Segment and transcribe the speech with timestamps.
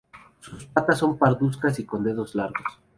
[0.39, 2.79] Sus patas son parduzcas y con dedos largos.